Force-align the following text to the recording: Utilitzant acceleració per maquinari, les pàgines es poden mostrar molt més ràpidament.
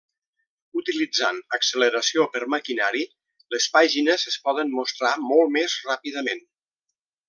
Utilitzant 0.79 1.41
acceleració 1.57 2.25
per 2.37 2.41
maquinari, 2.55 3.05
les 3.57 3.69
pàgines 3.77 4.27
es 4.35 4.41
poden 4.49 4.77
mostrar 4.81 5.17
molt 5.31 5.57
més 5.61 5.81
ràpidament. 5.93 6.47